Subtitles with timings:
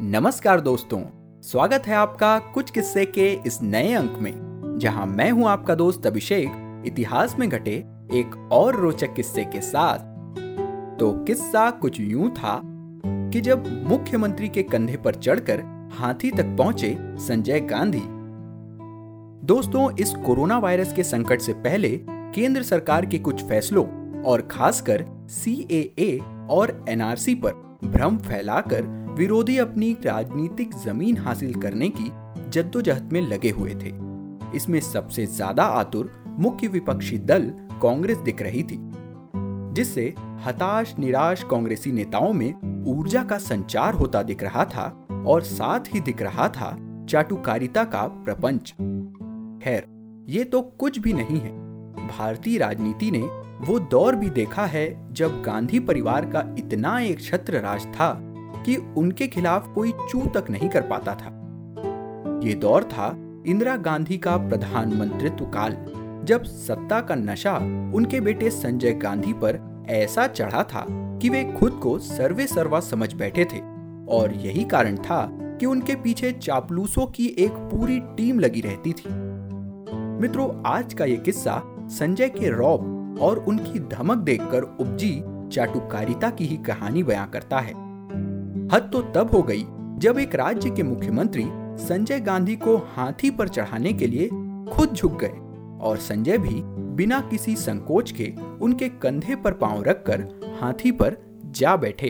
[0.00, 1.00] नमस्कार दोस्तों,
[1.42, 6.06] स्वागत है आपका कुछ किस्से के इस नए अंक में, जहाँ मैं हूँ आपका दोस्त
[6.06, 7.72] अभिषेक, इतिहास में घटे
[8.12, 9.98] एक और रोचक किस्से के साथ।
[10.98, 12.60] तो किस्सा कुछ यूँ था
[13.04, 15.62] कि जब मुख्यमंत्री के कंधे पर चढ़कर
[15.98, 18.02] हाथी तक पहुँचे संजय गांधी।
[19.46, 23.86] दोस्तों, इस कोरोना वायरस के संकट से पहले केंद्र सरकार के कुछ फैसलों
[24.22, 26.18] और खासकर सी
[26.50, 32.10] और एनआरसी पर भ्रम फैलाकर विरोधी अपनी राजनीतिक ज़मीन हासिल करने की
[32.50, 33.92] जद्दोजहद में लगे हुए थे।
[34.56, 37.48] इसमें सबसे ज़्यादा आतुर मुख्य विपक्षी दल
[37.82, 38.78] कांग्रेस दिख रही थी,
[39.74, 40.04] जिससे
[40.46, 44.86] हताश निराश कांग्रेसी नेताओं में ऊर्जा का संचार होता दिख रहा था
[45.26, 46.70] और साथ ही दिख रहा था
[47.10, 48.72] चाटुकारिता का प्रपंच।
[49.62, 49.86] खैर,
[50.28, 51.56] ये तो कुछ भी नहीं है।
[52.08, 53.22] भारतीय राजनीति ने
[53.62, 58.12] वो दौर भी देखा है जब गांधी परिवार का इतना एक छत्र राज था
[58.66, 61.28] कि उनके खिलाफ कोई चू तक नहीं कर पाता था।
[62.44, 63.14] ये दौर था
[63.46, 65.76] इंदिरा गांधी का प्रधानमंत्रित्व काल,
[66.24, 67.56] जब सत्ता का नशा
[67.94, 73.12] उनके बेटे संजय गांधी पर ऐसा चढ़ा था कि वे खुद को सर्वे सर्वा समझ
[73.14, 73.60] बैठे थे
[74.08, 75.28] और यही कारण था
[75.60, 79.08] कि उनके पीछे चापलूसों की एक पूरी टीम लगी रहती थी।
[80.20, 86.46] मित्रों, आज का ये किस्सा संजय के रौब और उनकी धमक देखकर उपजी चाटुकारिता की
[86.46, 87.85] ही कहानी बयां करता है।
[88.72, 89.64] हद तो तब हो गई
[89.98, 91.44] जब एक राज्य के मुख्यमंत्री
[91.86, 94.28] संजय गांधी को हाथी पर चढ़ाने के लिए
[94.72, 95.38] खुद झुक गए
[95.80, 96.62] और संजय भी
[96.96, 102.08] बिना किसी संकोच के उनके कंधे पर पाँव रखकर हाथी पर जा बैठे।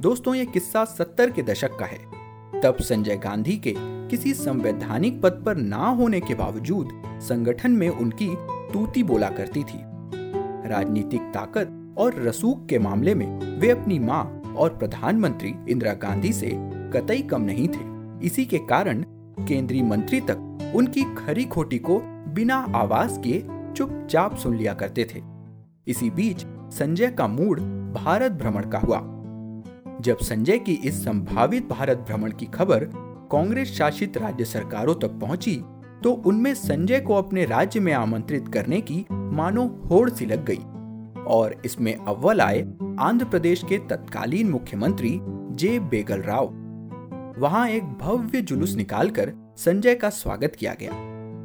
[0.00, 3.74] दोस्तों, ये किस्सा सत्तर के दशक का है। तब संजय गांधी के
[4.08, 8.34] किसी संवैधानिक पद पर ना होने के बावजूद संगठन में उनकी
[8.72, 9.82] तूती बोला करती थी।
[10.68, 16.50] राजनीतिक ताकत और रसूख के मामले में वे अपनी माँ और प्रधानमंत्री इंदिरा गांधी से
[16.94, 19.04] कतई कम नहीं थे। इसी के कारण
[19.38, 21.98] केंद्रीय मंत्री तक उनकी खरी खोटी को
[22.34, 23.46] बिना आवाज़ किए
[23.76, 25.22] चुपचाप सुन लिया करते थे।
[25.86, 27.60] इसी बीच संजय का मूड
[27.94, 29.00] भारत भ्रमण का हुआ।
[30.00, 32.84] जब संजय की इस संभावित भारत भ्रमण की खबर
[33.32, 35.56] कांग्रेस शासित राज्य सरकारों तक पहुँची
[36.04, 40.60] तो उनमें संजय को अपने राज्य में आमंत्रित करने की मानो होड़ सी लग गई
[41.24, 42.62] और इसमें अव्वल आए
[43.00, 45.18] आंध्र प्रदेश के तत्कालीन मुख्यमंत्री
[45.56, 46.46] जे बेगल राव।
[47.38, 50.92] वहाँ एक भव्य जुलूस निकालकर संजय का स्वागत किया गया।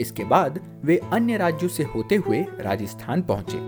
[0.00, 3.58] इसके बाद वे अन्य राज्यों से होते हुए राजस्थान पहुँचे,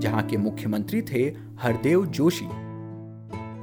[0.00, 1.22] जहाँ के मुख्यमंत्री थे
[1.60, 2.48] हरदेव जोशी।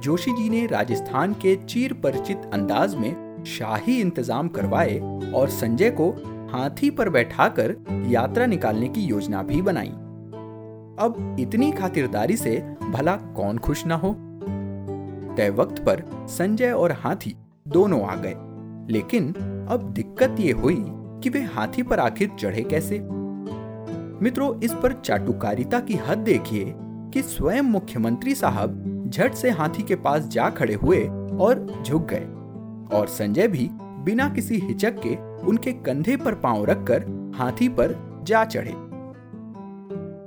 [0.00, 4.98] जोशी जी ने राजस्थान के चीर परिचित अंदाज में शाही इंतज़ाम करवाए
[5.34, 6.10] और संजय को
[6.52, 7.76] हाथी पर बैठाकर
[8.08, 9.92] यात्रा निकालने की योजना भी बनाई।
[11.00, 14.16] अब इतनी खातिरदारी से भला कौन खुश ना हो?
[15.36, 17.36] तय वक्त पर संजय और हाथी
[17.68, 18.34] दोनों आ गए।
[18.92, 19.32] लेकिन
[19.70, 22.98] अब दिक्कत ये हुई कि वे हाथी पर आखिर चढ़े कैसे?
[24.24, 29.96] मित्रों, इस पर चाटुकारिता की हद देखिए कि स्वयं मुख्यमंत्री साहब झट से हाथी के
[29.96, 31.00] पास जा खड़े हुए
[31.40, 32.26] और झुक गए।
[32.98, 38.44] और संजय भी बिना किसी हिचक के उनके कंधे पर पाँव रखकर हाथी पर जा
[38.44, 38.89] चढ़े।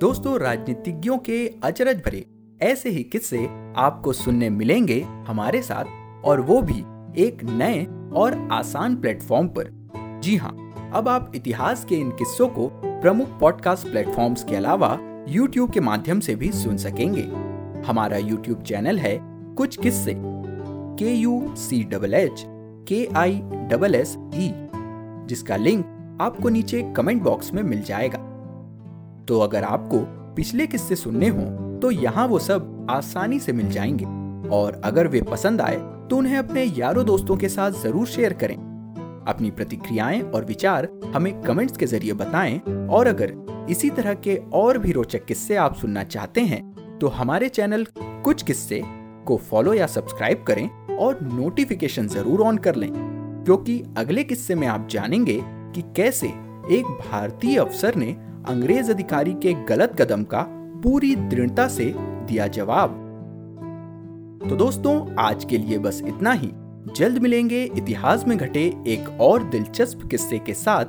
[0.03, 2.25] दोस्तों, राजनीतिज्ञों के अचरज भरे
[2.61, 3.45] ऐसे ही किस्से
[3.77, 5.85] आपको सुनने मिलेंगे हमारे साथ,
[6.25, 6.79] और वो भी
[7.23, 9.69] एक नए और आसान प्लेटफॉर्म पर।
[10.23, 15.73] जी हाँ अब आप इतिहास के इन किस्सों को प्रमुख पॉडकास्ट प्लेटफॉर्म्स के अलावा YouTube
[15.73, 17.23] के माध्यम से भी सुन सकेंगे।
[17.87, 19.17] हमारा YouTube चैनल है
[19.55, 20.15] कुछ किस्से।
[20.99, 22.45] के यू सी डबल एच
[22.87, 24.51] के आई डबल एस ई
[25.27, 28.29] जिसका लिंक आपको नीचे कमेंट बॉक्स में मिल जाएगा।
[29.27, 29.99] तो अगर आपको
[30.35, 31.45] पिछले किस्से सुनने हो
[31.79, 34.05] तो यहाँ वो सब आसानी से मिल जाएँगे।
[34.49, 35.75] और अगर वे पसंद आए
[36.09, 38.55] तो उन्हें अपने यारों दोस्तों के साथ ज़रूर शेयर करें।
[39.27, 43.33] अपनी प्रतिक्रियाएँ और विचार हमें कमेंट्स के ज़रिए बताएँ, और अगर
[43.69, 48.43] इसी तरह के और भी रोचक किस्से आप सुनना चाहते हैं तो हमारे चैनल कुछ
[48.43, 48.81] किस्से
[49.27, 52.91] को फॉलो या सब्सक्राइब करें और नोटिफिकेशन ज़रूर ऑन कर लें,
[53.45, 56.27] क्योंकि अगले किस्से में आप जानेंगे कि कैसे
[56.71, 58.15] एक भारतीय अफसर ने
[58.47, 60.41] अंग्रेज़ अधिकारी के गलत कदम का
[60.83, 62.89] पूरी दृढ़ता से दिया जवाब।
[64.49, 66.49] तो दोस्तों, आज के लिए बस इतना ही।
[66.95, 70.85] जल्द मिलेंगे इतिहास में घटे एक और दिलचस्प किस्से के साथ।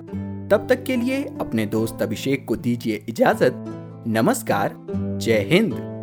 [0.51, 3.65] तब तक के लिए अपने दोस्त अभिषेक को दीजिए इजाज़त।
[4.09, 4.87] नमस्कार,
[5.21, 5.94] जय हिंद।